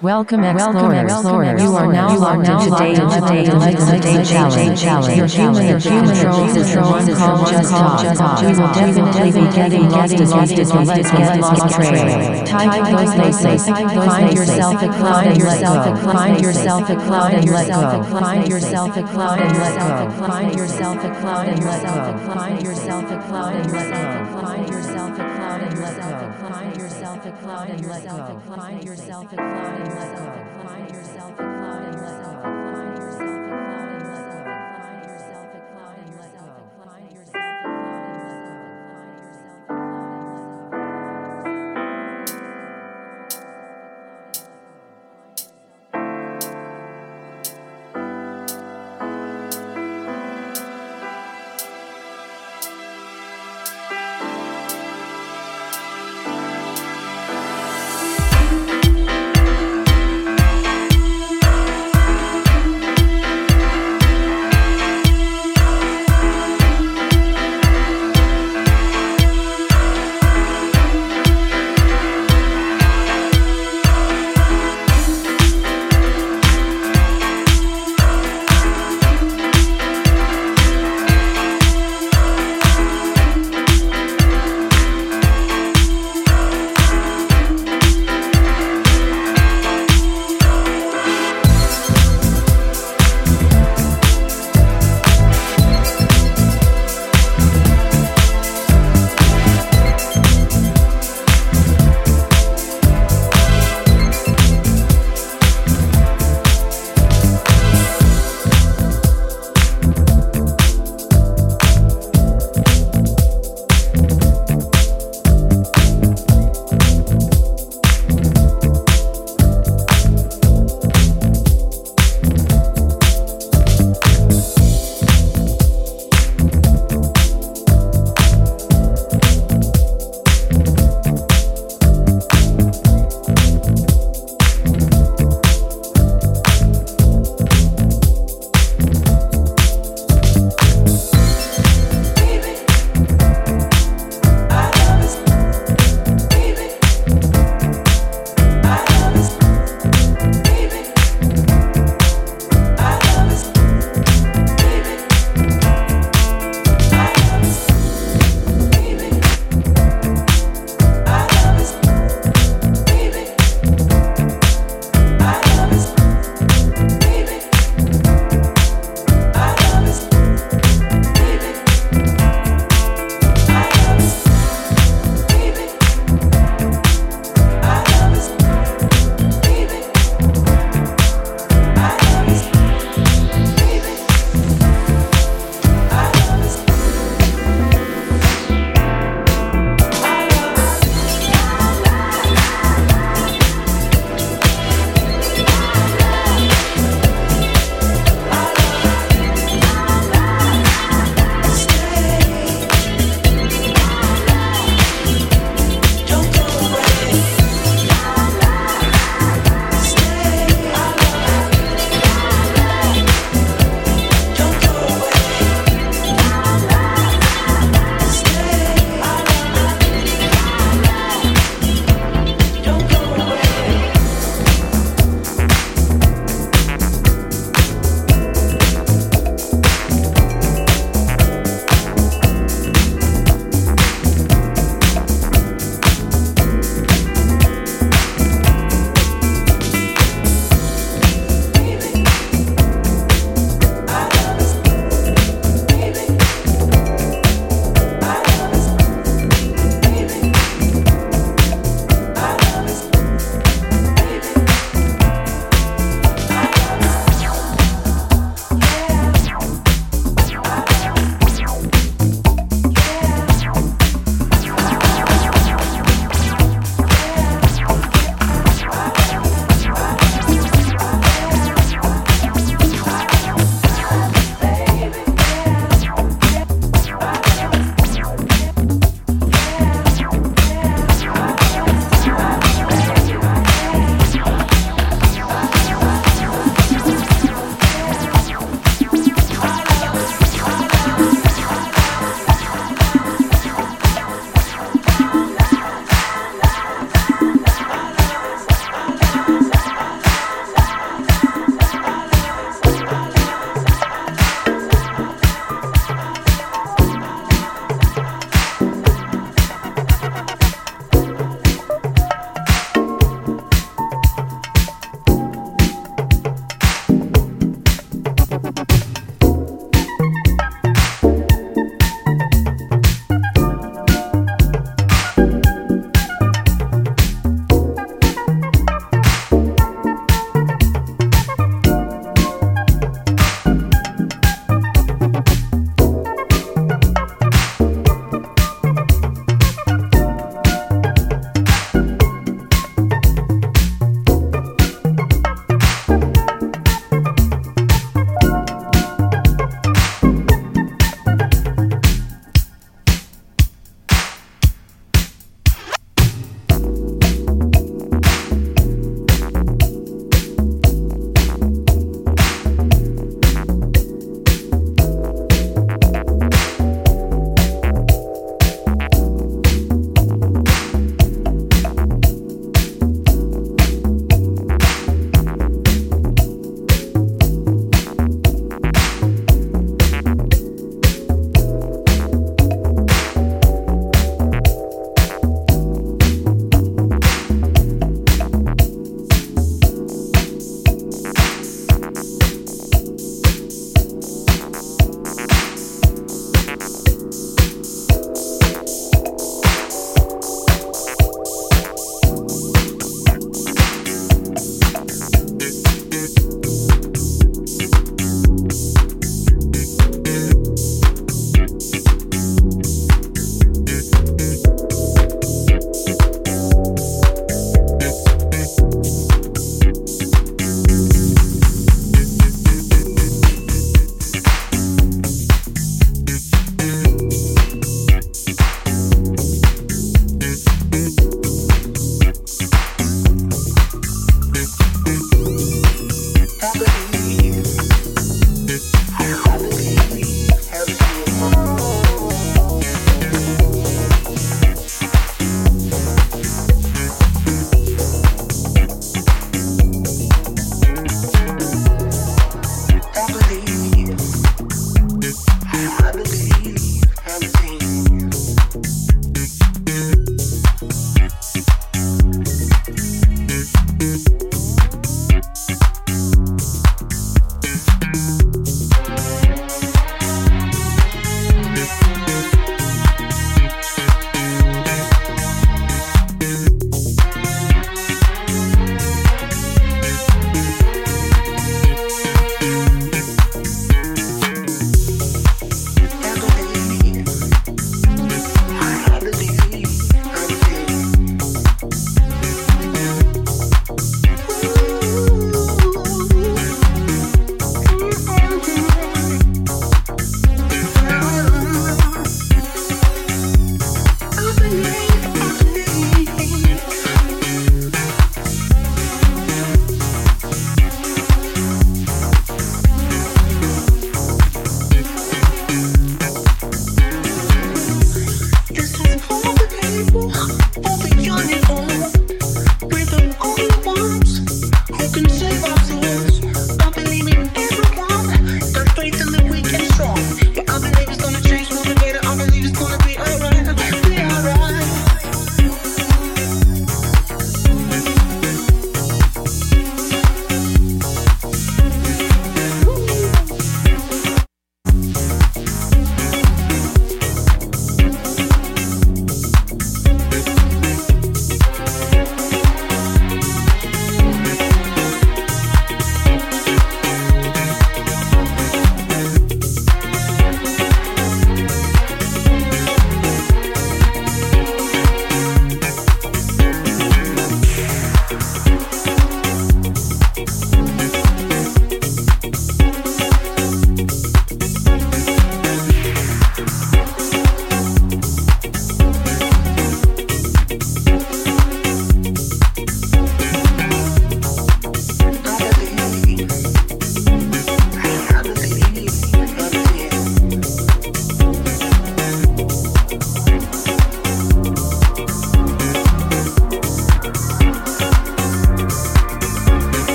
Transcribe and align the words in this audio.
Welcome 0.00 0.44
explorers. 0.44 1.10
explorers. 1.10 1.60
You 1.60 1.74
are 1.74 1.92
now 1.92 2.16
locked 2.16 2.46
into 2.46 2.70
day 2.78 2.94
into 2.94 3.20
day 3.26 3.44
into 3.46 3.98
day 3.98 4.22
challenge. 4.22 5.16
Your 5.16 5.26
human 5.26 5.66
your 5.66 5.78
human 5.78 6.14
controls 6.14 6.56
is 6.56 6.72
the 6.72 6.82
one 6.82 7.04
just 7.04 7.70
talk. 7.70 8.40
We 8.40 8.46
will 8.46 8.72
definitely 8.72 9.32
be 9.32 9.52
getting 9.52 9.88
lost 9.90 10.14
as 10.14 10.30
lost 10.30 10.52
as 10.52 10.72
let's 10.72 11.10
get 11.10 11.40
lost 11.40 11.74
trail. 11.74 12.44
Type 12.46 12.96
those 12.96 13.42
laces. 13.42 13.66
Find 13.66 14.36
yourself 14.36 14.82
a 14.82 14.88
cloud 14.88 15.26
and 15.26 15.42
let 15.42 15.60
go. 15.62 16.12
Find 16.12 16.40
yourself 16.40 16.90
a 16.90 16.94
cloud 16.94 17.34
and 17.34 17.50
let 17.50 17.68
go. 17.68 18.02
Find 18.20 18.48
yourself 18.48 18.96
a 18.96 19.02
cloud 19.02 19.40
and 19.40 19.58
let 19.58 19.78
go. 19.78 20.26
Find 20.28 20.54
yourself 20.54 21.02
a 21.02 21.20
cloud 21.20 21.48
and 21.48 21.64
let 21.64 21.82
go. 21.82 22.34
Find 22.34 22.62
yourself 22.62 23.10
a 23.10 23.18
cloud 23.26 23.56
and 23.56 23.72
let 23.72 23.90
go. 23.90 24.42
Find 24.42 24.70
yourself 24.70 25.18
a 25.18 25.24
cloud 25.24 25.62
and 25.62 25.80
let 25.80 26.00
go. 26.00 26.17
Find 26.40 26.76
yourself 26.76 27.26
a 27.26 27.32
cloud 27.32 27.70
and 27.70 27.84
let 27.86 28.04
go. 28.04 28.40
Find 28.54 28.84
yourself 28.84 29.32
a 29.32 29.36
cloud 29.36 29.80
and 29.80 29.94
let 29.94 30.16
go. 30.16 30.47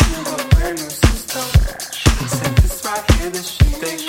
You 0.00 0.20
a 0.20 0.48
brand 0.54 0.78
new 0.78 0.90
system. 0.90 1.46
Sent 2.28 2.56
this 2.56 2.84
right 2.84 3.10
here, 3.12 3.30
this 3.30 3.48
shit 3.50 3.80
they 3.80 4.07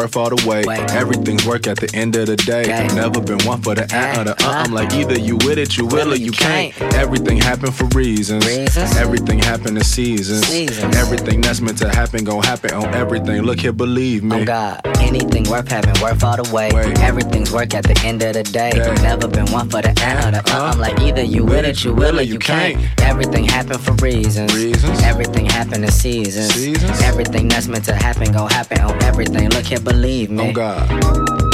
worth 0.00 0.16
all 0.16 0.30
the. 0.30 0.48
Wait. 0.48 0.66
Everything's 0.92 1.46
work 1.46 1.66
at 1.66 1.76
the 1.76 1.90
end 1.94 2.16
of 2.16 2.26
the 2.26 2.36
day. 2.36 2.64
Never 2.94 3.20
been 3.20 3.38
one 3.46 3.60
for 3.60 3.74
the 3.74 3.82
uh, 3.82 4.20
or 4.20 4.24
the 4.24 4.32
uh. 4.32 4.64
I'm 4.64 4.72
like 4.72 4.92
either 4.94 5.18
you 5.18 5.36
with 5.36 5.58
it, 5.58 5.76
you 5.76 5.86
will, 5.86 6.12
or 6.12 6.16
you 6.16 6.32
can't. 6.32 6.80
Everything 6.94 7.36
happen 7.36 7.70
for 7.70 7.84
reasons. 7.96 8.46
Everything 8.96 9.38
happen 9.38 9.76
in 9.76 9.84
seasons. 9.84 10.48
Everything 10.96 11.40
that's 11.40 11.60
meant 11.60 11.78
to 11.78 11.88
happen 11.88 12.24
gon' 12.24 12.42
happen 12.42 12.72
on 12.72 12.94
everything. 12.94 13.42
Look 13.42 13.60
here, 13.60 13.72
believe 13.72 14.24
me. 14.24 14.40
Oh 14.40 14.44
God, 14.44 14.80
anything 14.98 15.48
worth 15.50 15.68
having, 15.68 16.00
worth 16.02 16.24
all 16.24 16.36
the 16.42 16.48
way. 16.54 16.70
Wait. 16.72 16.98
Everything's 17.00 17.52
work 17.52 17.74
at 17.74 17.84
the 17.84 18.00
end 18.04 18.22
of 18.22 18.34
the 18.34 18.42
day. 18.42 18.70
Never 19.02 19.28
been 19.28 19.50
one 19.52 19.68
for 19.68 19.82
the 19.82 19.90
uh, 19.90 20.28
or 20.28 20.30
the 20.32 20.42
uh. 20.50 20.70
I'm 20.70 20.78
like 20.78 20.98
either 21.00 21.22
you 21.22 21.44
with 21.44 21.64
it, 21.66 21.84
you 21.84 21.92
will, 21.92 22.18
or 22.18 22.22
you 22.22 22.38
can't. 22.38 22.78
Everything 23.02 23.44
happen 23.44 23.78
for 23.78 23.92
reasons. 24.04 24.52
Everything 25.02 25.46
happen 25.46 25.84
in 25.84 25.90
seasons. 25.90 26.56
Everything 27.02 27.48
that's 27.48 27.68
meant 27.68 27.84
to 27.84 27.94
happen 27.94 28.32
gon' 28.32 28.50
happen 28.50 28.80
on 28.80 28.96
everything. 29.20 29.50
Look 29.50 29.66
here, 29.66 29.80
believe 29.80 30.30
me. 30.30 30.48
Oh 30.48 30.52
God. 30.52 31.49